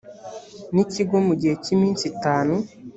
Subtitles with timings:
[0.73, 2.53] n ikigo mu gihe cy iminsi itanu.